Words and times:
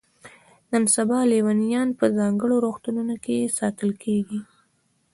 نن 0.71 0.83
سبا 0.95 1.19
لیونیان 1.31 1.89
په 1.99 2.05
ځانګړو 2.17 2.55
روغتونونو 2.65 3.15
کې 3.23 3.53
ساتل 3.59 3.89
کیږي. 4.03 4.39